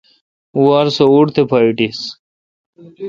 [0.53, 1.99] او وار سو ووٹ تھ پا ایٹیس۔